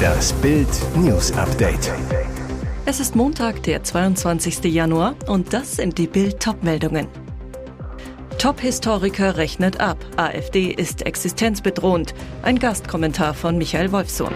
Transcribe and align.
Das 0.00 0.32
Bild 0.34 0.68
News 0.96 1.32
Update. 1.32 1.92
Es 2.86 3.00
ist 3.00 3.14
Montag, 3.14 3.62
der 3.62 3.82
22. 3.82 4.64
Januar 4.64 5.14
und 5.26 5.52
das 5.52 5.72
sind 5.72 5.98
die 5.98 6.06
Bild 6.06 6.40
Topmeldungen. 6.40 7.06
Top-Historiker 8.38 9.36
rechnet 9.36 9.80
ab. 9.80 9.98
AfD 10.16 10.68
ist 10.70 11.02
existenzbedrohend. 11.06 12.14
Ein 12.42 12.58
Gastkommentar 12.58 13.34
von 13.34 13.58
Michael 13.58 13.92
Wolfsohn. 13.92 14.32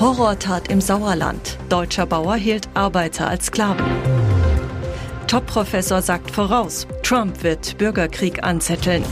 Horrortat 0.00 0.68
im 0.68 0.80
Sauerland. 0.80 1.58
Deutscher 1.68 2.06
Bauer 2.06 2.34
hielt 2.34 2.68
Arbeiter 2.74 3.28
als 3.28 3.46
Sklaven. 3.46 3.86
Top-Professor 5.28 6.02
sagt 6.02 6.32
voraus, 6.32 6.88
Trump 7.04 7.44
wird 7.44 7.78
Bürgerkrieg 7.78 8.42
anzetteln. 8.42 9.04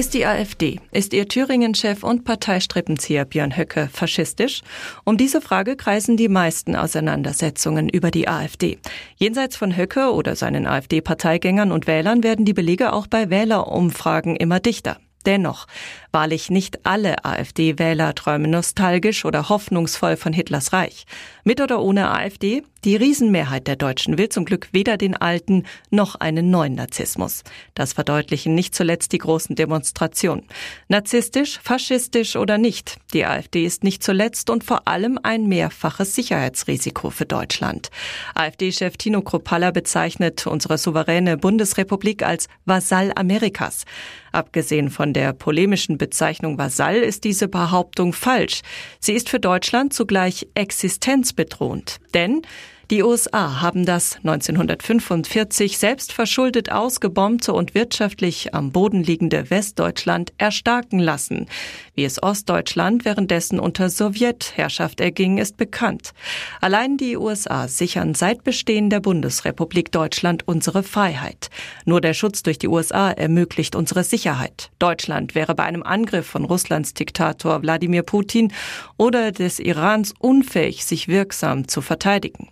Ist 0.00 0.14
die 0.14 0.24
AfD, 0.24 0.80
ist 0.92 1.12
ihr 1.12 1.28
Thüringen-Chef 1.28 2.02
und 2.04 2.24
Parteistrippenzieher 2.24 3.26
Björn 3.26 3.54
Höcke 3.54 3.90
faschistisch? 3.92 4.62
Um 5.04 5.18
diese 5.18 5.42
Frage 5.42 5.76
kreisen 5.76 6.16
die 6.16 6.30
meisten 6.30 6.74
Auseinandersetzungen 6.74 7.86
über 7.90 8.10
die 8.10 8.26
AfD. 8.26 8.78
Jenseits 9.16 9.56
von 9.56 9.76
Höcke 9.76 10.10
oder 10.14 10.36
seinen 10.36 10.66
AfD-Parteigängern 10.66 11.70
und 11.70 11.86
Wählern 11.86 12.22
werden 12.22 12.46
die 12.46 12.54
Belege 12.54 12.94
auch 12.94 13.08
bei 13.08 13.28
Wählerumfragen 13.28 14.36
immer 14.36 14.58
dichter. 14.58 14.96
Dennoch, 15.26 15.66
wahrlich 16.12 16.48
nicht 16.50 16.86
alle 16.86 17.24
AfD-Wähler 17.24 18.14
träumen 18.14 18.50
nostalgisch 18.50 19.24
oder 19.24 19.48
hoffnungsvoll 19.50 20.16
von 20.16 20.32
Hitlers 20.32 20.72
Reich. 20.72 21.04
Mit 21.44 21.60
oder 21.60 21.82
ohne 21.82 22.10
AfD, 22.10 22.62
die 22.84 22.96
Riesenmehrheit 22.96 23.66
der 23.66 23.76
Deutschen 23.76 24.16
will 24.16 24.30
zum 24.30 24.46
Glück 24.46 24.68
weder 24.72 24.96
den 24.96 25.14
alten 25.14 25.64
noch 25.90 26.14
einen 26.14 26.50
neuen 26.50 26.76
Narzissmus. 26.76 27.42
Das 27.74 27.92
verdeutlichen 27.92 28.54
nicht 28.54 28.74
zuletzt 28.74 29.12
die 29.12 29.18
großen 29.18 29.54
Demonstrationen. 29.54 30.46
Narzisstisch, 30.88 31.60
faschistisch 31.62 32.36
oder 32.36 32.56
nicht, 32.56 32.96
die 33.12 33.26
AfD 33.26 33.66
ist 33.66 33.84
nicht 33.84 34.02
zuletzt 34.02 34.48
und 34.48 34.64
vor 34.64 34.88
allem 34.88 35.18
ein 35.22 35.46
mehrfaches 35.46 36.14
Sicherheitsrisiko 36.14 37.10
für 37.10 37.26
Deutschland. 37.26 37.90
AfD-Chef 38.34 38.96
Tino 38.96 39.20
Kropalla 39.20 39.70
bezeichnet 39.72 40.46
unsere 40.46 40.78
souveräne 40.78 41.36
Bundesrepublik 41.36 42.22
als 42.22 42.48
Vasall 42.64 43.12
Amerikas. 43.14 43.84
Abgesehen 44.32 44.90
von 44.90 45.12
der 45.12 45.32
polemischen 45.32 45.98
Bezeichnung 45.98 46.58
Vasall 46.58 46.96
ist 46.96 47.24
diese 47.24 47.48
Behauptung 47.48 48.12
falsch. 48.12 48.60
Sie 48.98 49.12
ist 49.12 49.28
für 49.28 49.40
Deutschland 49.40 49.92
zugleich 49.92 50.48
existenzbedrohend. 50.54 51.98
Denn 52.14 52.42
die 52.90 53.04
USA 53.04 53.60
haben 53.60 53.86
das 53.86 54.16
1945 54.16 55.78
selbst 55.78 56.12
verschuldet 56.12 56.72
ausgebombte 56.72 57.52
und 57.52 57.72
wirtschaftlich 57.72 58.52
am 58.52 58.72
Boden 58.72 59.04
liegende 59.04 59.48
Westdeutschland 59.48 60.32
erstarken 60.38 60.98
lassen. 60.98 61.46
Wie 61.94 62.04
es 62.04 62.20
Ostdeutschland 62.20 63.04
währenddessen 63.04 63.60
unter 63.60 63.90
Sowjetherrschaft 63.90 65.00
erging, 65.00 65.38
ist 65.38 65.56
bekannt. 65.56 66.14
Allein 66.60 66.96
die 66.96 67.16
USA 67.16 67.68
sichern 67.68 68.14
seit 68.14 68.42
Bestehen 68.42 68.90
der 68.90 68.98
Bundesrepublik 68.98 69.92
Deutschland 69.92 70.48
unsere 70.48 70.82
Freiheit. 70.82 71.48
Nur 71.84 72.00
der 72.00 72.14
Schutz 72.14 72.42
durch 72.42 72.58
die 72.58 72.68
USA 72.68 73.12
ermöglicht 73.12 73.76
unsere 73.76 74.02
Sicherheit. 74.02 74.70
Deutschland 74.80 75.36
wäre 75.36 75.54
bei 75.54 75.62
einem 75.62 75.84
Angriff 75.84 76.26
von 76.26 76.44
Russlands 76.44 76.92
Diktator 76.94 77.62
Wladimir 77.62 78.02
Putin 78.02 78.52
oder 78.96 79.30
des 79.30 79.60
Irans 79.60 80.12
unfähig, 80.18 80.84
sich 80.84 81.06
wirksam 81.06 81.68
zu 81.68 81.82
verteidigen. 81.82 82.48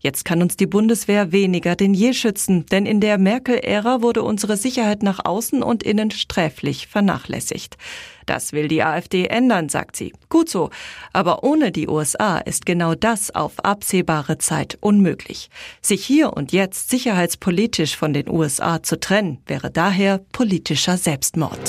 Jetzt 0.00 0.24
kann 0.24 0.42
uns 0.42 0.56
die 0.56 0.66
Bundeswehr 0.66 1.32
weniger 1.32 1.76
denn 1.76 1.94
je 1.94 2.12
schützen, 2.12 2.66
denn 2.66 2.86
in 2.86 3.00
der 3.00 3.18
Merkel-Ära 3.18 4.02
wurde 4.02 4.22
unsere 4.22 4.56
Sicherheit 4.56 5.02
nach 5.02 5.24
außen 5.24 5.62
und 5.62 5.82
innen 5.82 6.10
sträflich 6.10 6.86
vernachlässigt. 6.86 7.76
Das 8.26 8.52
will 8.52 8.68
die 8.68 8.82
AfD 8.82 9.26
ändern, 9.26 9.68
sagt 9.68 9.96
sie. 9.96 10.12
Gut 10.28 10.48
so. 10.48 10.70
Aber 11.12 11.42
ohne 11.44 11.72
die 11.72 11.88
USA 11.88 12.38
ist 12.38 12.66
genau 12.66 12.94
das 12.94 13.34
auf 13.34 13.64
absehbare 13.64 14.38
Zeit 14.38 14.78
unmöglich. 14.80 15.50
Sich 15.80 16.04
hier 16.04 16.32
und 16.32 16.52
jetzt 16.52 16.90
sicherheitspolitisch 16.90 17.96
von 17.96 18.12
den 18.12 18.28
USA 18.28 18.82
zu 18.82 18.98
trennen, 19.00 19.38
wäre 19.46 19.70
daher 19.70 20.20
politischer 20.32 20.96
Selbstmord. 20.96 21.60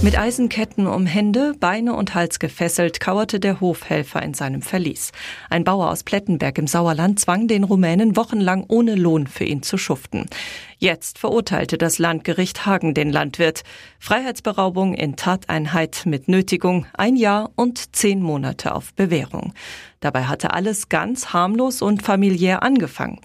Mit 0.00 0.16
Eisenketten 0.16 0.86
um 0.86 1.06
Hände, 1.06 1.54
Beine 1.58 1.94
und 1.94 2.14
Hals 2.14 2.38
gefesselt, 2.38 3.00
kauerte 3.00 3.40
der 3.40 3.60
Hofhelfer 3.60 4.22
in 4.22 4.32
seinem 4.32 4.62
Verlies. 4.62 5.10
Ein 5.50 5.64
Bauer 5.64 5.90
aus 5.90 6.04
Plettenberg 6.04 6.56
im 6.58 6.68
Sauerland 6.68 7.18
zwang 7.18 7.48
den 7.48 7.64
Rumänen 7.64 8.14
wochenlang 8.14 8.64
ohne 8.68 8.94
Lohn 8.94 9.26
für 9.26 9.42
ihn 9.42 9.62
zu 9.62 9.76
schuften. 9.76 10.26
Jetzt 10.78 11.18
verurteilte 11.18 11.78
das 11.78 11.98
Landgericht 11.98 12.64
Hagen 12.64 12.94
den 12.94 13.10
Landwirt. 13.10 13.64
Freiheitsberaubung 13.98 14.94
in 14.94 15.16
Tateinheit 15.16 16.02
mit 16.06 16.28
Nötigung, 16.28 16.86
ein 16.94 17.16
Jahr 17.16 17.50
und 17.56 17.96
zehn 17.96 18.22
Monate 18.22 18.76
auf 18.76 18.94
Bewährung. 18.94 19.52
Dabei 20.00 20.24
hatte 20.24 20.52
alles 20.52 20.88
ganz 20.88 21.32
harmlos 21.32 21.82
und 21.82 22.02
familiär 22.02 22.62
angefangen. 22.62 23.20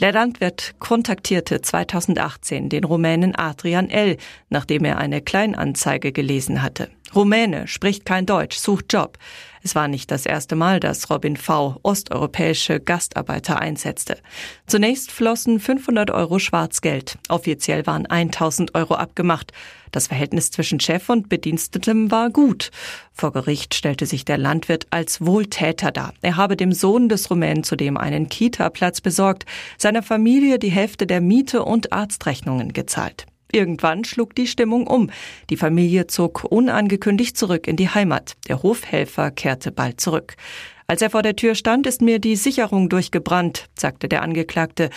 Der 0.00 0.12
Landwirt 0.12 0.74
kontaktierte 0.78 1.60
2018 1.60 2.68
den 2.68 2.84
Rumänen 2.84 3.34
Adrian 3.34 3.90
L., 3.90 4.16
nachdem 4.48 4.84
er 4.84 4.98
eine 4.98 5.22
Kleinanzeige 5.22 6.12
gelesen 6.12 6.62
hatte. 6.62 6.90
Rumäne, 7.14 7.66
spricht 7.66 8.04
kein 8.04 8.26
Deutsch, 8.26 8.58
sucht 8.58 8.92
Job. 8.92 9.16
Es 9.62 9.74
war 9.74 9.88
nicht 9.88 10.10
das 10.10 10.26
erste 10.26 10.56
Mal, 10.56 10.78
dass 10.78 11.10
Robin 11.10 11.36
V. 11.36 11.78
osteuropäische 11.82 12.80
Gastarbeiter 12.80 13.58
einsetzte. 13.58 14.18
Zunächst 14.66 15.10
flossen 15.10 15.58
500 15.58 16.10
Euro 16.10 16.38
Schwarzgeld. 16.38 17.18
Offiziell 17.28 17.86
waren 17.86 18.06
1000 18.06 18.74
Euro 18.74 18.94
abgemacht. 18.94 19.52
Das 19.92 20.06
Verhältnis 20.06 20.50
zwischen 20.50 20.80
Chef 20.80 21.08
und 21.08 21.28
Bedienstetem 21.28 22.10
war 22.10 22.30
gut. 22.30 22.70
Vor 23.12 23.32
Gericht 23.32 23.74
stellte 23.74 24.06
sich 24.06 24.24
der 24.24 24.38
Landwirt 24.38 24.86
als 24.90 25.24
Wohltäter 25.24 25.90
dar. 25.90 26.14
Er 26.22 26.36
habe 26.36 26.56
dem 26.56 26.72
Sohn 26.72 27.08
des 27.08 27.30
Rumänen 27.30 27.64
zudem 27.64 27.96
einen 27.96 28.28
Kita-Platz 28.28 29.00
besorgt, 29.00 29.44
seiner 29.76 30.02
Familie 30.02 30.58
die 30.58 30.70
Hälfte 30.70 31.06
der 31.06 31.20
Miete 31.20 31.64
und 31.64 31.92
Arztrechnungen 31.92 32.72
gezahlt. 32.72 33.26
Irgendwann 33.50 34.04
schlug 34.04 34.34
die 34.34 34.46
Stimmung 34.46 34.86
um. 34.86 35.10
Die 35.48 35.56
Familie 35.56 36.06
zog 36.06 36.44
unangekündigt 36.44 37.36
zurück 37.36 37.66
in 37.66 37.76
die 37.76 37.88
Heimat. 37.88 38.36
Der 38.48 38.62
Hofhelfer 38.62 39.30
kehrte 39.30 39.72
bald 39.72 40.00
zurück. 40.00 40.36
Als 40.90 41.02
er 41.02 41.10
vor 41.10 41.22
der 41.22 41.36
Tür 41.36 41.54
stand, 41.54 41.86
ist 41.86 42.00
mir 42.00 42.18
die 42.18 42.34
Sicherung 42.34 42.88
durchgebrannt, 42.88 43.68
sagte 43.78 44.08
der 44.08 44.22
Angeklagte. 44.22 44.88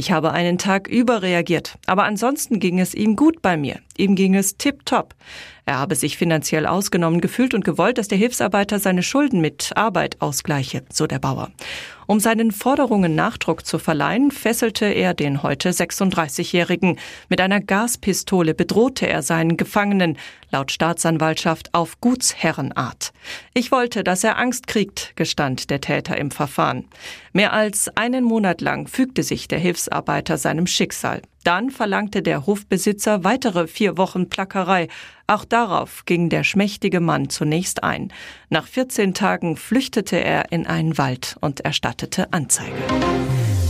Ich 0.00 0.12
habe 0.12 0.32
einen 0.32 0.56
Tag 0.56 0.88
überreagiert, 0.88 1.76
aber 1.84 2.04
ansonsten 2.04 2.58
ging 2.58 2.80
es 2.80 2.94
ihm 2.94 3.16
gut 3.16 3.42
bei 3.42 3.58
mir. 3.58 3.80
Ihm 3.98 4.14
ging 4.14 4.34
es 4.34 4.56
tipptopp. 4.56 5.14
Er 5.66 5.78
habe 5.78 5.94
sich 5.94 6.16
finanziell 6.16 6.64
ausgenommen 6.64 7.20
gefühlt 7.20 7.52
und 7.52 7.66
gewollt, 7.66 7.98
dass 7.98 8.08
der 8.08 8.16
Hilfsarbeiter 8.16 8.78
seine 8.78 9.02
Schulden 9.02 9.42
mit 9.42 9.72
Arbeit 9.76 10.16
ausgleiche, 10.22 10.82
so 10.90 11.06
der 11.06 11.18
Bauer. 11.18 11.50
Um 12.06 12.18
seinen 12.18 12.50
Forderungen 12.50 13.14
Nachdruck 13.14 13.64
zu 13.64 13.78
verleihen, 13.78 14.32
fesselte 14.32 14.86
er 14.86 15.14
den 15.14 15.44
heute 15.44 15.70
36-Jährigen. 15.70 16.98
Mit 17.28 17.40
einer 17.40 17.60
Gaspistole 17.60 18.52
bedrohte 18.52 19.06
er 19.06 19.22
seinen 19.22 19.56
Gefangenen, 19.56 20.18
laut 20.50 20.72
Staatsanwaltschaft 20.72 21.72
auf 21.72 22.00
Gutsherrenart. 22.00 23.12
Ich 23.54 23.70
wollte, 23.70 24.02
dass 24.02 24.24
er 24.24 24.38
Angst 24.38 24.66
kriegt, 24.66 25.12
gestand 25.14 25.70
der 25.70 25.80
Täter 25.80 26.18
im 26.18 26.32
Verfahren. 26.32 26.86
Mehr 27.32 27.52
als 27.52 27.88
einen 27.96 28.24
Monat 28.24 28.60
lang 28.60 28.88
fügte 28.88 29.22
sich 29.22 29.46
der 29.46 29.60
Hilfsarbeiter 29.60 29.89
seinem 30.36 30.66
Schicksal. 30.66 31.22
Dann 31.44 31.70
verlangte 31.70 32.22
der 32.22 32.46
Hofbesitzer 32.46 33.24
weitere 33.24 33.66
vier 33.66 33.96
Wochen 33.96 34.28
Plackerei. 34.28 34.88
Auch 35.26 35.44
darauf 35.44 36.04
ging 36.04 36.28
der 36.28 36.44
schmächtige 36.44 37.00
Mann 37.00 37.30
zunächst 37.30 37.82
ein. 37.82 38.12
Nach 38.50 38.66
14 38.66 39.14
Tagen 39.14 39.56
flüchtete 39.56 40.22
er 40.22 40.52
in 40.52 40.66
einen 40.66 40.98
Wald 40.98 41.36
und 41.40 41.60
erstattete 41.60 42.32
Anzeige. 42.32 42.74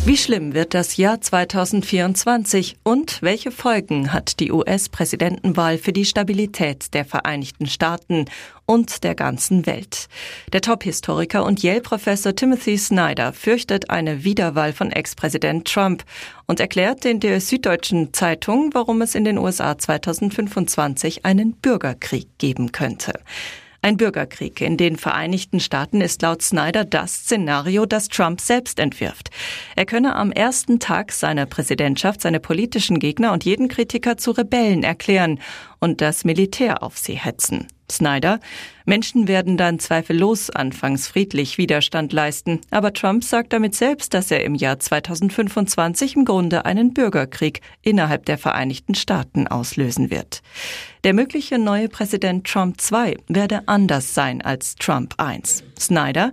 Wie 0.07 0.17
schlimm 0.17 0.55
wird 0.55 0.73
das 0.73 0.97
Jahr 0.97 1.21
2024 1.21 2.79
und 2.83 3.21
welche 3.21 3.51
Folgen 3.51 4.15
hat 4.15 4.41
die 4.41 4.51
US-Präsidentenwahl 4.51 5.77
für 5.77 5.93
die 5.93 6.07
Stabilität 6.07 6.95
der 6.95 7.05
Vereinigten 7.05 7.67
Staaten 7.67 8.25
und 8.65 9.05
der 9.05 9.15
ganzen 9.15 9.67
Welt? 9.67 10.09
Der 10.55 10.63
Top-Historiker 10.63 11.45
und 11.45 11.63
Yale-Professor 11.63 12.35
Timothy 12.35 12.79
Snyder 12.79 13.35
fürchtet 13.35 13.91
eine 13.91 14.25
Wiederwahl 14.25 14.73
von 14.73 14.91
Ex-Präsident 14.91 15.69
Trump 15.69 16.03
und 16.51 16.59
erklärt 16.59 17.05
in 17.05 17.21
der 17.21 17.41
Süddeutschen 17.41 18.13
Zeitung, 18.13 18.71
warum 18.75 19.03
es 19.03 19.15
in 19.15 19.23
den 19.23 19.39
USA 19.39 19.79
2025 19.79 21.25
einen 21.25 21.53
Bürgerkrieg 21.53 22.27
geben 22.39 22.73
könnte. 22.73 23.21
Ein 23.83 23.97
Bürgerkrieg 23.97 24.61
in 24.61 24.77
den 24.77 24.97
Vereinigten 24.97 25.61
Staaten 25.61 26.01
ist 26.01 26.23
laut 26.23 26.43
Snyder 26.43 26.85
das 26.85 27.19
Szenario, 27.19 27.87
das 27.87 28.09
Trump 28.09 28.41
selbst 28.41 28.81
entwirft. 28.81 29.31
Er 29.77 29.87
könne 29.87 30.17
am 30.17 30.33
ersten 30.33 30.81
Tag 30.81 31.13
seiner 31.13 31.47
Präsidentschaft 31.47 32.21
seine 32.21 32.41
politischen 32.41 32.99
Gegner 32.99 33.33
und 33.33 33.45
jeden 33.45 33.69
Kritiker 33.69 34.17
zu 34.17 34.33
Rebellen 34.33 34.83
erklären 34.83 35.39
und 35.79 36.01
das 36.01 36.25
Militär 36.25 36.83
auf 36.83 36.99
sie 36.99 37.15
hetzen. 37.15 37.69
Snyder, 37.91 38.41
Menschen 38.85 39.29
werden 39.29 39.57
dann 39.57 39.79
zweifellos 39.79 40.51
anfangs 40.51 41.07
friedlich 41.09 41.59
Widerstand 41.59 42.13
leisten, 42.13 42.61
aber 42.71 42.93
Trump 42.93 43.23
sagt 43.25 43.53
damit 43.53 43.75
selbst, 43.75 44.15
dass 44.15 44.31
er 44.31 44.45
im 44.45 44.55
Jahr 44.55 44.79
2025 44.79 46.17
im 46.17 46.25
Grunde 46.25 46.65
einen 46.65 46.93
Bürgerkrieg 46.93 47.61
innerhalb 47.83 48.27
der 48.27 48.39
Vereinigten 48.39 48.95
Staaten 48.95 49.47
auslösen 49.47 50.11
wird. 50.11 50.43
Der 51.05 51.15
mögliche 51.15 51.59
neue 51.59 51.89
Präsident 51.89 52.47
Trump 52.47 52.77
II 52.91 53.17
werde 53.29 53.63
anders 53.67 54.15
sein 54.15 54.43
als 54.43 54.75
Trump 54.75 55.15
I. 55.21 55.41
Snyder 55.79 56.33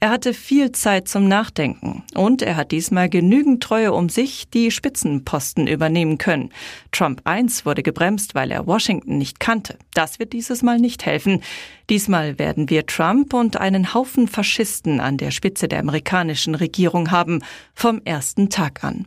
er 0.00 0.10
hatte 0.10 0.34
viel 0.34 0.72
Zeit 0.72 1.08
zum 1.08 1.28
Nachdenken 1.28 2.02
und 2.14 2.42
er 2.42 2.56
hat 2.56 2.72
diesmal 2.72 3.08
genügend 3.08 3.62
Treue 3.62 3.92
um 3.92 4.08
sich, 4.08 4.48
die 4.50 4.70
Spitzenposten 4.70 5.66
übernehmen 5.66 6.18
können. 6.18 6.50
Trump 6.92 7.22
I 7.28 7.44
wurde 7.64 7.82
gebremst, 7.82 8.34
weil 8.34 8.50
er 8.50 8.66
Washington 8.66 9.18
nicht 9.18 9.40
kannte. 9.40 9.78
Das 9.94 10.18
wird 10.18 10.32
dieses 10.32 10.62
Mal 10.62 10.78
nicht 10.78 11.06
helfen. 11.06 11.42
Diesmal 11.90 12.38
werden 12.38 12.70
wir 12.70 12.86
Trump 12.86 13.34
und 13.34 13.58
einen 13.58 13.92
Haufen 13.92 14.28
Faschisten 14.28 15.00
an 15.00 15.18
der 15.18 15.30
Spitze 15.30 15.68
der 15.68 15.80
amerikanischen 15.80 16.54
Regierung 16.54 17.10
haben, 17.10 17.42
vom 17.74 18.00
ersten 18.04 18.48
Tag 18.48 18.84
an. 18.84 19.06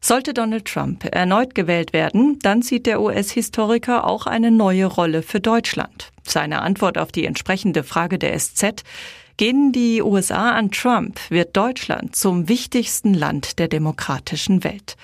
Sollte 0.00 0.34
Donald 0.34 0.66
Trump 0.66 1.04
erneut 1.04 1.54
gewählt 1.54 1.92
werden, 1.92 2.38
dann 2.42 2.62
sieht 2.62 2.86
der 2.86 3.00
US-Historiker 3.00 4.06
auch 4.06 4.26
eine 4.26 4.50
neue 4.50 4.86
Rolle 4.86 5.22
für 5.22 5.40
Deutschland. 5.40 6.12
Seine 6.22 6.62
Antwort 6.62 6.98
auf 6.98 7.12
die 7.12 7.26
entsprechende 7.26 7.84
Frage 7.84 8.18
der 8.18 8.38
SZ 8.38 8.82
Gehen 9.36 9.72
die 9.72 10.00
USA 10.00 10.52
an 10.52 10.70
Trump, 10.70 11.18
wird 11.28 11.56
Deutschland 11.56 12.14
zum 12.14 12.48
wichtigsten 12.48 13.14
Land 13.14 13.58
der 13.58 13.66
demokratischen 13.66 14.62
Welt. 14.62 14.96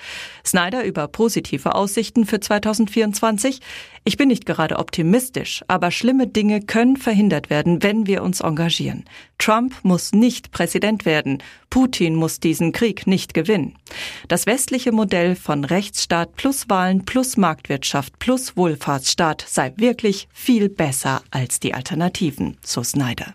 Snyder 0.46 0.84
über 0.84 1.08
positive 1.08 1.74
Aussichten 1.74 2.24
für 2.26 2.38
2024. 2.38 3.60
Ich 4.04 4.16
bin 4.16 4.28
nicht 4.28 4.46
gerade 4.46 4.78
optimistisch, 4.78 5.64
aber 5.66 5.90
schlimme 5.90 6.28
Dinge 6.28 6.60
können 6.62 6.96
verhindert 6.96 7.50
werden, 7.50 7.82
wenn 7.82 8.06
wir 8.06 8.22
uns 8.22 8.40
engagieren. 8.40 9.04
Trump 9.38 9.74
muss 9.82 10.12
nicht 10.12 10.52
Präsident 10.52 11.04
werden. 11.04 11.42
Putin 11.68 12.14
muss 12.14 12.38
diesen 12.38 12.70
Krieg 12.70 13.08
nicht 13.08 13.34
gewinnen. 13.34 13.74
Das 14.28 14.46
westliche 14.46 14.92
Modell 14.92 15.34
von 15.34 15.64
Rechtsstaat 15.64 16.36
plus 16.36 16.68
Wahlen 16.68 17.04
plus 17.04 17.36
Marktwirtschaft 17.36 18.20
plus 18.20 18.56
Wohlfahrtsstaat 18.56 19.44
sei 19.48 19.72
wirklich 19.76 20.28
viel 20.32 20.68
besser 20.68 21.22
als 21.32 21.58
die 21.58 21.74
Alternativen, 21.74 22.58
so 22.62 22.84
Snyder. 22.84 23.34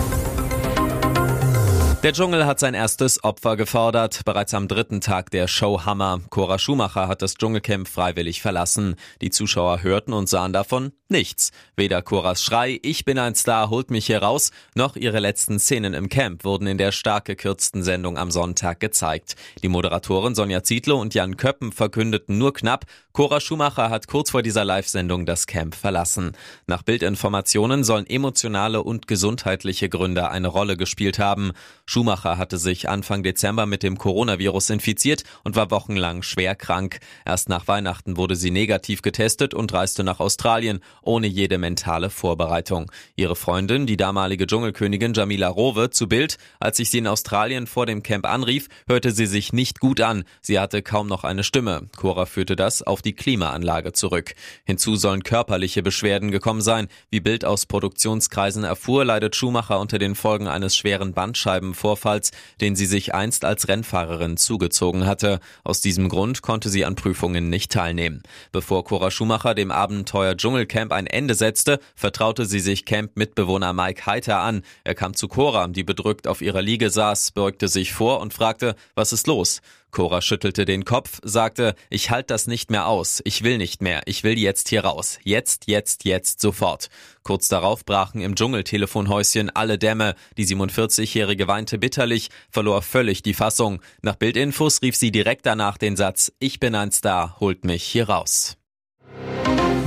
Der 2.03 2.13
Dschungel 2.13 2.47
hat 2.47 2.59
sein 2.59 2.73
erstes 2.73 3.23
Opfer 3.23 3.55
gefordert. 3.55 4.25
Bereits 4.25 4.55
am 4.55 4.67
dritten 4.67 5.01
Tag 5.01 5.29
der 5.29 5.47
Show 5.47 5.85
Hammer. 5.85 6.21
Cora 6.31 6.57
Schumacher 6.57 7.07
hat 7.07 7.21
das 7.21 7.35
Dschungelcamp 7.35 7.87
freiwillig 7.87 8.41
verlassen. 8.41 8.95
Die 9.21 9.29
Zuschauer 9.29 9.83
hörten 9.83 10.11
und 10.11 10.27
sahen 10.27 10.51
davon 10.51 10.93
nichts. 11.11 11.51
Weder 11.75 12.01
Coras 12.01 12.41
Schrei, 12.41 12.79
ich 12.81 13.05
bin 13.05 13.19
ein 13.19 13.35
Star, 13.35 13.69
holt 13.69 13.91
mich 13.91 14.07
hier 14.07 14.23
raus, 14.23 14.51
noch 14.73 14.95
ihre 14.95 15.19
letzten 15.19 15.59
Szenen 15.59 15.93
im 15.93 16.09
Camp 16.09 16.43
wurden 16.43 16.65
in 16.65 16.77
der 16.79 16.91
stark 16.91 17.25
gekürzten 17.25 17.83
Sendung 17.83 18.17
am 18.17 18.31
Sonntag 18.31 18.79
gezeigt. 18.79 19.35
Die 19.61 19.67
Moderatoren 19.67 20.33
Sonja 20.33 20.63
Zietlow 20.63 20.99
und 20.99 21.13
Jan 21.13 21.37
Köppen 21.37 21.71
verkündeten 21.71 22.37
nur 22.37 22.53
knapp, 22.53 22.85
Cora 23.11 23.41
Schumacher 23.41 23.89
hat 23.89 24.07
kurz 24.07 24.31
vor 24.31 24.41
dieser 24.41 24.63
Live-Sendung 24.63 25.25
das 25.25 25.45
Camp 25.45 25.75
verlassen. 25.75 26.31
Nach 26.65 26.81
Bildinformationen 26.81 27.83
sollen 27.83 28.07
emotionale 28.07 28.81
und 28.81 29.05
gesundheitliche 29.05 29.89
Gründe 29.89 30.29
eine 30.29 30.47
Rolle 30.47 30.77
gespielt 30.77 31.19
haben. 31.19 31.51
Schumacher 31.91 32.37
hatte 32.37 32.57
sich 32.57 32.87
Anfang 32.87 33.21
Dezember 33.21 33.65
mit 33.65 33.83
dem 33.83 33.97
Coronavirus 33.97 34.69
infiziert 34.69 35.25
und 35.43 35.57
war 35.57 35.71
wochenlang 35.71 36.23
schwer 36.23 36.55
krank. 36.55 37.01
Erst 37.25 37.49
nach 37.49 37.67
Weihnachten 37.67 38.15
wurde 38.15 38.37
sie 38.37 38.49
negativ 38.49 39.01
getestet 39.01 39.53
und 39.53 39.73
reiste 39.73 40.05
nach 40.05 40.21
Australien 40.21 40.79
ohne 41.01 41.27
jede 41.27 41.57
mentale 41.57 42.09
Vorbereitung. 42.09 42.89
Ihre 43.17 43.35
Freundin, 43.35 43.87
die 43.87 43.97
damalige 43.97 44.47
Dschungelkönigin 44.47 45.13
Jamila 45.13 45.49
Rowe, 45.49 45.89
zu 45.89 46.07
Bild, 46.07 46.37
als 46.61 46.79
ich 46.79 46.89
sie 46.89 46.99
in 46.99 47.07
Australien 47.07 47.67
vor 47.67 47.85
dem 47.85 48.03
Camp 48.03 48.25
anrief, 48.25 48.69
hörte 48.87 49.11
sie 49.11 49.25
sich 49.25 49.51
nicht 49.51 49.81
gut 49.81 49.99
an. 49.99 50.23
Sie 50.39 50.59
hatte 50.59 50.81
kaum 50.83 51.07
noch 51.07 51.25
eine 51.25 51.43
Stimme. 51.43 51.89
Cora 51.97 52.25
führte 52.25 52.55
das 52.55 52.81
auf 52.81 53.01
die 53.01 53.15
Klimaanlage 53.15 53.91
zurück. 53.91 54.33
Hinzu 54.63 54.95
sollen 54.95 55.23
körperliche 55.23 55.83
Beschwerden 55.83 56.31
gekommen 56.31 56.61
sein. 56.61 56.87
Wie 57.09 57.19
Bild 57.19 57.43
aus 57.43 57.65
Produktionskreisen 57.65 58.63
erfuhr, 58.63 59.03
leidet 59.03 59.35
Schumacher 59.35 59.81
unter 59.81 59.99
den 59.99 60.15
Folgen 60.15 60.47
eines 60.47 60.77
schweren 60.77 61.11
Bandscheiben 61.11 61.75
Vorfalls, 61.81 62.31
den 62.61 62.75
sie 62.75 62.85
sich 62.85 63.15
einst 63.15 63.43
als 63.43 63.67
Rennfahrerin 63.67 64.37
zugezogen 64.37 65.07
hatte. 65.07 65.39
Aus 65.63 65.81
diesem 65.81 66.09
Grund 66.09 66.43
konnte 66.43 66.69
sie 66.69 66.85
an 66.85 66.95
Prüfungen 66.95 67.49
nicht 67.49 67.71
teilnehmen. 67.71 68.21
Bevor 68.51 68.83
Cora 68.83 69.09
Schumacher 69.09 69.55
dem 69.55 69.71
Abenteuer 69.71 70.37
Dschungelcamp 70.37 70.91
ein 70.91 71.07
Ende 71.07 71.33
setzte, 71.33 71.79
vertraute 71.95 72.45
sie 72.45 72.59
sich 72.59 72.85
Camp-Mitbewohner 72.85 73.73
Mike 73.73 74.05
Heiter 74.05 74.39
an. 74.39 74.61
Er 74.83 74.93
kam 74.93 75.15
zu 75.15 75.27
Cora, 75.27 75.67
die 75.67 75.83
bedrückt 75.83 76.27
auf 76.27 76.41
ihrer 76.41 76.61
Liege 76.61 76.91
saß, 76.91 77.31
beugte 77.31 77.67
sich 77.67 77.93
vor 77.93 78.19
und 78.19 78.33
fragte, 78.33 78.75
was 78.93 79.11
ist 79.11 79.25
los? 79.25 79.61
Cora 79.91 80.21
schüttelte 80.21 80.65
den 80.65 80.85
Kopf, 80.85 81.19
sagte, 81.23 81.75
ich 81.89 82.09
halte 82.09 82.27
das 82.27 82.47
nicht 82.47 82.71
mehr 82.71 82.87
aus, 82.87 83.21
ich 83.25 83.43
will 83.43 83.57
nicht 83.57 83.81
mehr, 83.81 84.01
ich 84.05 84.23
will 84.23 84.37
jetzt 84.37 84.69
hier 84.69 84.85
raus, 84.85 85.19
jetzt, 85.23 85.67
jetzt, 85.67 86.05
jetzt, 86.05 86.39
sofort. 86.39 86.89
Kurz 87.23 87.47
darauf 87.47 87.85
brachen 87.85 88.21
im 88.21 88.35
Dschungeltelefonhäuschen 88.35 89.49
alle 89.49 89.77
Dämme, 89.77 90.15
die 90.37 90.45
47-Jährige 90.45 91.47
weinte 91.47 91.77
bitterlich, 91.77 92.29
verlor 92.49 92.81
völlig 92.81 93.21
die 93.21 93.33
Fassung. 93.33 93.81
Nach 94.01 94.15
Bildinfos 94.15 94.81
rief 94.81 94.95
sie 94.95 95.11
direkt 95.11 95.45
danach 95.45 95.77
den 95.77 95.95
Satz, 95.95 96.31
ich 96.39 96.59
bin 96.59 96.75
ein 96.75 96.91
Star, 96.91 97.39
holt 97.39 97.65
mich 97.65 97.83
hier 97.83 98.09
raus. 98.09 98.57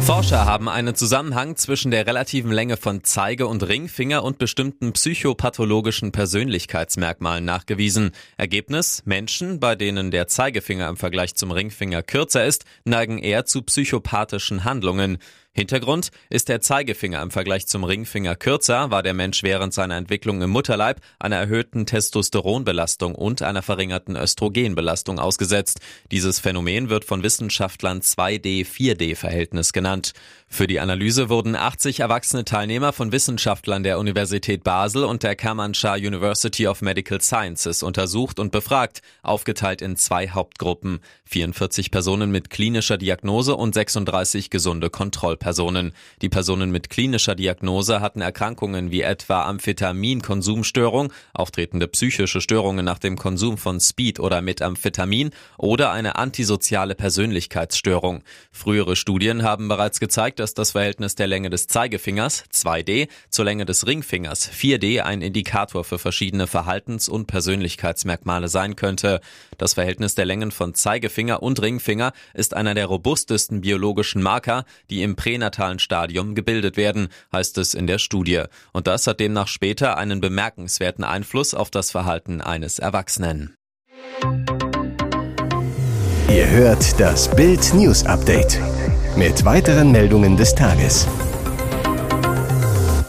Forscher 0.05 0.45
haben 0.45 0.69
einen 0.69 0.95
Zusammenhang 0.95 1.57
zwischen 1.57 1.91
der 1.91 2.07
relativen 2.07 2.53
Länge 2.53 2.77
von 2.77 3.05
Zeige- 3.05 3.47
und 3.47 3.67
Ringfinger 3.67 4.23
und 4.23 4.37
bestimmten 4.37 4.93
psychopathologischen 4.93 6.13
Persönlichkeitsmerkmalen 6.13 7.47
nachgewiesen. 7.47 8.11
Ergebnis? 8.37 9.03
Menschen, 9.07 9.61
bei 9.61 9.77
denen 9.77 10.11
der 10.11 10.27
Zeigefinger 10.29 10.91
im 10.91 10.99
Vergleich 10.99 11.35
zum 11.37 11.51
Ringfinger 11.51 12.03
kürzer 12.03 12.45
ist, 12.45 12.67
neigen 12.85 13.17
eher 13.17 13.47
zu 13.47 13.63
psychopathischen 13.63 14.65
Handlungen. 14.65 15.17
Hintergrund 15.57 16.11
ist 16.31 16.49
der 16.49 16.61
Zeigefinger 16.61 17.23
im 17.23 17.31
Vergleich 17.31 17.69
zum 17.69 17.85
Ringfinger 17.85 18.35
kürzer, 18.35 18.91
war 18.91 19.05
der 19.05 19.15
Mensch 19.15 19.45
während 19.45 19.73
seiner 19.73 19.97
Entwicklung 19.97 20.43
im 20.43 20.51
Mutterleib 20.51 21.01
einer 21.21 21.37
erhöhten 21.37 21.87
Testosteronbelastung 21.87 23.15
und 23.15 23.41
einer 23.41 23.63
verringerten 23.63 24.17
Östrogenbelastung 24.17 25.21
ausgesetzt. 25.21 25.79
Dieses 26.11 26.41
Phänomen 26.41 26.91
wird 26.91 27.05
von 27.05 27.23
Wissenschaftlern 27.23 28.01
2D-4D-Verhältnis 28.01 29.73
genannt. 29.73 30.13
Für 30.49 30.67
die 30.67 30.81
Analyse 30.81 31.29
wurden 31.29 31.55
80 31.55 32.01
erwachsene 32.01 32.45
Teilnehmer 32.45 32.93
von 32.93 33.13
Wissenschaftlern 33.13 33.85
der 33.85 34.01
Universität 34.01 34.65
Basel 34.65 35.05
und 35.05 35.23
der 35.23 35.37
Kermanschah 35.37 35.95
University 35.95 36.67
of 36.67 36.83
Medical 36.83 37.21
Sciences 37.21 37.85
untersucht 37.85 38.41
und 38.41 38.51
befragt, 38.51 39.03
aufgeteilt 39.23 39.83
in 39.83 39.95
zwei 39.95 40.31
Hauptgruppen. 40.31 40.99
44 41.27 41.93
Personen 41.93 42.33
mit 42.33 42.51
klinischer 42.51 42.99
Diagnose 42.99 43.55
und 43.55 43.73
36 43.73 44.51
gesunde 44.51 44.91
Kontrollpersonen. 44.91 45.44
Die 46.23 46.29
Personen 46.29 46.71
mit 46.71 46.91
klinischer 46.91 47.35
Diagnose 47.35 48.01
hatten 48.01 48.21
Erkrankungen 48.21 48.91
wie 48.91 49.03
etwa 49.03 49.45
Amphetaminkonsumstörung, 49.45 51.13
auftretende 51.33 51.87
psychische 51.89 52.41
Störungen 52.41 52.85
nach 52.85 52.99
dem 52.99 53.17
Konsum 53.17 53.59
von 53.59 53.81
Speed 53.81 54.21
oder 54.21 54.41
Methamphetamin 54.41 55.31
oder 55.59 55.93
eine 55.93 56.17
antisoziale 56.17 56.95
Persönlichkeitsstörung. 56.95 58.23
Frühere 58.53 58.97
Studien 58.97 59.43
haben 59.43 59.69
bereits 59.69 60.01
gezeigt, 60.01 60.39
dass 60.39 60.55
das 60.55 60.73
Verhältnis 60.73 61.15
der 61.15 61.27
Länge 61.27 61.51
des 61.51 61.67
Zeigefingers 61.67 62.45
2D 62.53 63.09
zur 63.29 63.45
Länge 63.45 63.67
des 63.67 63.87
Ringfingers 63.87 64.51
4D 64.51 65.01
ein 65.01 65.23
Indikator 65.23 65.85
für 65.85 65.99
verschiedene 65.99 66.47
Verhaltens- 66.47 67.09
und 67.09 67.27
Persönlichkeitsmerkmale 67.27 68.49
sein 68.49 68.77
könnte. 68.77 69.21
Das 69.59 69.75
Verhältnis 69.75 70.15
der 70.15 70.25
Längen 70.25 70.51
von 70.51 70.75
Zeigefinger 70.75 71.43
und 71.43 71.61
Ringfinger 71.61 72.13
ist 72.33 72.55
einer 72.55 72.75
der 72.75 72.87
robustesten 72.87 73.61
biologischen 73.61 74.23
Marker, 74.23 74.65
die 74.91 75.03
im 75.03 75.17
pränatalen 75.35 75.81
Stadium 75.81 76.37
gebildet 76.37 76.77
werden, 76.77 77.09
heißt 77.33 77.59
es 77.59 77.75
in 77.75 77.89
der 77.89 77.99
Studie. 77.99 78.45
Und 78.73 78.87
das 78.87 79.09
hat 79.09 79.19
demnach 79.19 79.49
später 79.49 79.99
einen 79.99 80.21
bemerkenswerten 80.21 81.03
Einfluss 81.03 81.55
auf 81.55 81.71
das 81.71 81.91
Verhalten 81.91 82.41
eines 82.41 82.79
Erwachsenen. 82.79 83.57
Ihr 86.29 86.49
hört 86.51 87.01
das 87.01 87.35
Bild 87.35 87.75
News 87.75 88.07
Update 88.07 88.61
mit 89.17 89.45
weiteren 89.45 89.91
Meldungen 89.91 90.37
des 90.37 90.55
Tages. 90.55 91.09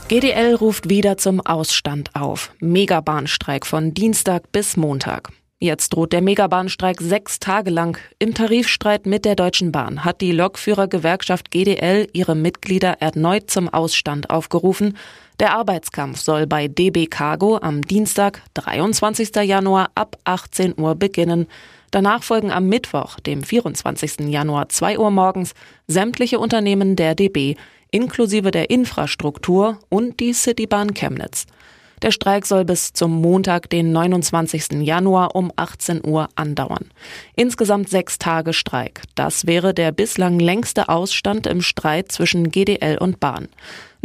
GDL 0.08 0.56
ruft 0.56 0.90
wieder 0.90 1.18
zum 1.18 1.42
Ausstand 1.42 2.10
auf. 2.16 2.52
Megabahnstreik 2.60 3.68
von 3.68 3.94
Dienstag 3.94 4.52
bis 4.52 4.78
Montag. 4.78 5.32
Jetzt 5.60 5.94
droht 5.94 6.12
der 6.12 6.22
Megabahnstreik 6.22 7.00
sechs 7.00 7.40
Tage 7.40 7.70
lang. 7.70 7.98
Im 8.20 8.34
Tarifstreit 8.34 9.06
mit 9.06 9.24
der 9.24 9.36
Deutschen 9.36 9.72
Bahn 9.72 10.04
hat 10.04 10.20
die 10.20 10.34
Lokführergewerkschaft 10.34 11.50
GDL 11.50 12.10
ihre 12.12 12.36
Mitglieder 12.36 13.02
erneut 13.02 13.50
zum 13.50 13.70
Ausstand 13.70 14.30
aufgerufen. 14.30 14.98
Der 15.40 15.54
Arbeitskampf 15.54 16.20
soll 16.20 16.46
bei 16.46 16.68
DB 16.68 17.08
Cargo 17.08 17.58
am 17.62 17.82
Dienstag, 17.84 18.42
23. 18.56 19.34
Januar 19.44 19.92
ab 19.96 20.18
18 20.26 20.78
Uhr 20.78 20.96
beginnen. 20.96 21.48
Danach 21.90 22.24
folgen 22.24 22.52
am 22.52 22.68
Mittwoch, 22.68 23.22
dem 23.22 23.42
24. 23.42 24.28
Januar 24.28 24.68
2 24.68 25.00
Uhr 25.00 25.12
morgens, 25.12 25.54
sämtliche 25.88 26.40
Unternehmen 26.40 26.98
der 26.98 27.16
DB 27.16 27.56
inklusive 27.92 28.52
der 28.52 28.70
Infrastruktur 28.70 29.80
und 29.88 30.20
die 30.20 30.34
Citybahn 30.34 30.94
Chemnitz. 30.94 31.46
Der 32.02 32.12
Streik 32.12 32.46
soll 32.46 32.66
bis 32.66 32.94
zum 32.94 33.22
Montag, 33.22 33.70
den 33.70 33.92
29. 33.92 34.82
Januar 34.82 35.36
um 35.36 35.52
18 35.56 36.06
Uhr 36.06 36.28
andauern. 36.36 36.90
Insgesamt 37.36 37.90
sechs 37.90 38.20
Tage 38.20 38.54
Streik. 38.54 39.02
Das 39.16 39.48
wäre 39.48 39.74
der 39.74 39.92
bislang 39.92 40.40
längste 40.40 40.90
Ausstand 40.90 41.48
im 41.48 41.62
Streit 41.62 42.12
zwischen 42.12 42.52
GDL 42.52 42.98
und 42.98 43.20
Bahn. 43.20 43.48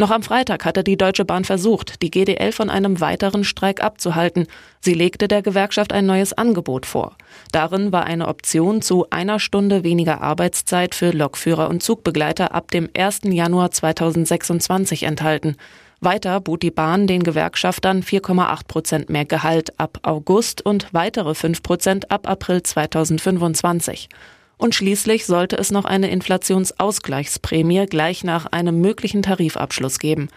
Noch 0.00 0.10
am 0.10 0.22
Freitag 0.22 0.64
hatte 0.64 0.82
die 0.82 0.96
Deutsche 0.96 1.26
Bahn 1.26 1.44
versucht, 1.44 2.00
die 2.00 2.10
GDL 2.10 2.52
von 2.52 2.70
einem 2.70 3.00
weiteren 3.00 3.44
Streik 3.44 3.82
abzuhalten. 3.82 4.46
Sie 4.80 4.94
legte 4.94 5.28
der 5.28 5.42
Gewerkschaft 5.42 5.92
ein 5.92 6.06
neues 6.06 6.32
Angebot 6.32 6.86
vor. 6.86 7.16
Darin 7.52 7.92
war 7.92 8.04
eine 8.04 8.28
Option 8.28 8.80
zu 8.80 9.10
einer 9.10 9.38
Stunde 9.38 9.84
weniger 9.84 10.22
Arbeitszeit 10.22 10.94
für 10.94 11.10
Lokführer 11.10 11.68
und 11.68 11.82
Zugbegleiter 11.82 12.54
ab 12.54 12.70
dem 12.70 12.88
1. 12.96 13.20
Januar 13.24 13.72
2026 13.72 15.02
enthalten. 15.02 15.56
Weiter 16.02 16.40
bot 16.40 16.62
die 16.62 16.70
Bahn 16.70 17.06
den 17.06 17.22
Gewerkschaftern 17.22 18.02
4,8 18.02 18.66
Prozent 18.66 19.10
mehr 19.10 19.26
Gehalt 19.26 19.78
ab 19.78 19.98
August 20.02 20.64
und 20.64 20.86
weitere 20.92 21.34
5 21.34 21.62
Prozent 21.62 22.10
ab 22.10 22.26
April 22.26 22.62
2025. 22.62 24.08
Und 24.56 24.74
schließlich 24.74 25.26
sollte 25.26 25.58
es 25.58 25.70
noch 25.70 25.84
eine 25.84 26.10
Inflationsausgleichsprämie 26.10 27.84
gleich 27.84 28.24
nach 28.24 28.46
einem 28.46 28.80
möglichen 28.80 29.20
Tarifabschluss 29.20 29.98
geben. 29.98 30.28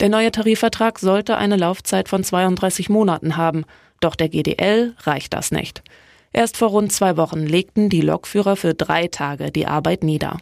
Der 0.00 0.08
neue 0.08 0.32
Tarifvertrag 0.32 0.98
sollte 0.98 1.36
eine 1.36 1.56
Laufzeit 1.56 2.08
von 2.08 2.24
32 2.24 2.88
Monaten 2.88 3.36
haben, 3.36 3.64
doch 4.00 4.16
der 4.16 4.28
GDL 4.28 4.96
reicht 5.04 5.32
das 5.32 5.52
nicht. 5.52 5.84
Erst 6.32 6.56
vor 6.56 6.70
rund 6.70 6.90
zwei 6.90 7.16
Wochen 7.16 7.46
legten 7.46 7.88
die 7.88 8.00
Lokführer 8.00 8.56
für 8.56 8.74
drei 8.74 9.06
Tage 9.06 9.52
die 9.52 9.66
Arbeit 9.66 10.02
nieder. 10.02 10.38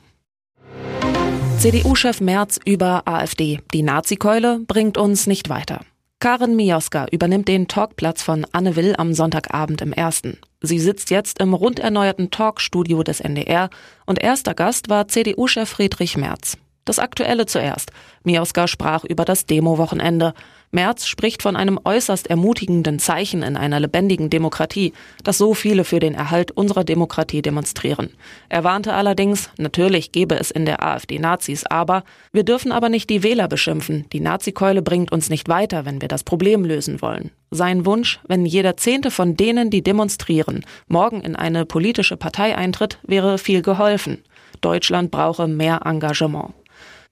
CDU-Chef 1.63 2.21
Merz 2.21 2.59
über 2.65 3.07
AfD. 3.07 3.61
Die 3.73 3.85
Nazikeule 3.85 4.59
bringt 4.67 4.99
uns 4.99 5.29
nicht 5.29 5.49
weiter. 5.49 5.85
Karin 6.19 6.57
Mioska 6.57 7.07
übernimmt 7.13 7.47
den 7.47 7.69
Talkplatz 7.69 8.21
von 8.21 8.45
Anne 8.51 8.75
Will 8.75 8.97
am 8.99 9.15
Sonntagabend 9.15 9.81
im 9.81 9.93
Ersten. 9.93 10.39
Sie 10.61 10.81
sitzt 10.81 11.11
jetzt 11.11 11.39
im 11.39 11.55
rund 11.55 11.79
erneuerten 11.79 12.33
Talkstudio 12.33 13.05
des 13.05 13.21
NDR 13.21 13.71
und 14.07 14.21
erster 14.21 14.55
Gast 14.55 14.89
war 14.89 15.07
CDU-Chef 15.07 15.69
Friedrich 15.69 16.17
Merz. 16.17 16.59
Das 16.85 16.99
Aktuelle 16.99 17.47
zuerst. 17.47 17.93
Mioska 18.25 18.67
sprach 18.67 19.05
über 19.05 19.25
das 19.25 19.47
Demo-Wochenende. 19.47 20.35
Merz 20.75 21.07
spricht 21.07 21.43
von 21.43 21.55
einem 21.55 21.79
äußerst 21.85 22.29
ermutigenden 22.29 22.99
Zeichen 22.99 23.43
in 23.43 23.59
einer 23.59 23.79
lebendigen 23.79 24.31
Demokratie, 24.31 24.95
dass 25.23 25.37
so 25.37 25.53
viele 25.53 25.85
für 25.85 26.01
den 26.01 26.15
Erhalt 26.15 26.51
unserer 26.51 26.83
Demokratie 26.83 27.43
demonstrieren. 27.43 28.09
Er 28.49 28.65
warnte 28.65 28.95
allerdings, 28.95 29.51
natürlich 29.59 30.13
gebe 30.13 30.35
es 30.35 30.51
in 30.51 30.65
der 30.65 30.83
AfD 30.83 31.19
Nazis, 31.19 31.67
aber 31.67 32.05
wir 32.33 32.43
dürfen 32.43 32.73
aber 32.73 32.89
nicht 32.89 33.11
die 33.11 33.23
Wähler 33.23 33.49
beschimpfen. 33.49 34.07
Die 34.15 34.21
Nazikeule 34.21 34.81
bringt 34.81 35.13
uns 35.13 35.29
nicht 35.29 35.47
weiter, 35.47 35.85
wenn 35.85 36.01
wir 36.01 36.09
das 36.09 36.25
Problem 36.25 36.65
lösen 36.65 37.03
wollen. 37.03 37.33
Sein 37.51 37.85
Wunsch, 37.85 38.19
wenn 38.27 38.47
jeder 38.47 38.79
Zehnte 38.79 39.11
von 39.11 39.37
denen, 39.37 39.69
die 39.69 39.83
demonstrieren, 39.83 40.65
morgen 40.89 41.21
in 41.21 41.37
eine 41.37 41.67
politische 41.67 42.17
Partei 42.17 42.57
eintritt, 42.57 42.99
wäre 43.03 43.37
viel 43.37 43.61
geholfen. 43.61 44.25
Deutschland 44.63 45.11
brauche 45.11 45.49
mehr 45.49 45.81
Engagement. 45.85 46.55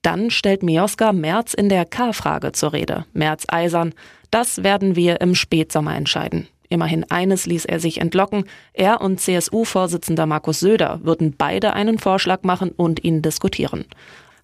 Dann 0.03 0.31
stellt 0.31 0.63
Mioska 0.63 1.13
Merz 1.13 1.53
in 1.55 1.69
der 1.69 1.85
K-Frage 1.85 2.53
zur 2.53 2.73
Rede. 2.73 3.05
Merz 3.13 3.45
eisern, 3.49 3.93
das 4.31 4.63
werden 4.63 4.97
wir 4.97 5.21
im 5.21 5.35
Spätsommer 5.35 5.95
entscheiden. 5.97 6.49
Immerhin 6.71 7.05
eines 7.11 7.47
ließ 7.47 7.65
er 7.65 7.81
sich 7.81 8.01
entlocken. 8.01 8.45
Er 8.73 9.01
und 9.01 9.21
CSU-Vorsitzender 9.21 10.25
Markus 10.25 10.61
Söder 10.61 11.01
würden 11.03 11.35
beide 11.37 11.73
einen 11.73 11.99
Vorschlag 11.99 12.45
machen 12.45 12.71
und 12.71 13.03
ihn 13.05 13.23
diskutieren. 13.23 13.85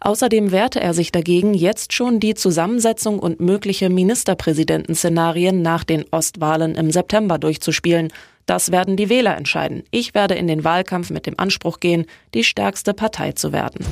Außerdem 0.00 0.50
wehrte 0.50 0.80
er 0.80 0.92
sich 0.92 1.10
dagegen, 1.10 1.54
jetzt 1.54 1.92
schon 1.92 2.20
die 2.20 2.34
Zusammensetzung 2.34 3.18
und 3.18 3.40
mögliche 3.40 3.88
Ministerpräsidentenszenarien 3.88 5.62
nach 5.62 5.84
den 5.84 6.04
Ostwahlen 6.10 6.74
im 6.74 6.90
September 6.90 7.38
durchzuspielen. 7.38 8.12
Das 8.44 8.72
werden 8.72 8.96
die 8.96 9.08
Wähler 9.08 9.36
entscheiden. 9.36 9.84
Ich 9.90 10.12
werde 10.12 10.34
in 10.34 10.48
den 10.48 10.64
Wahlkampf 10.64 11.10
mit 11.10 11.26
dem 11.26 11.38
Anspruch 11.38 11.80
gehen, 11.80 12.06
die 12.34 12.44
stärkste 12.44 12.92
Partei 12.92 13.32
zu 13.32 13.52
werden. 13.52 13.84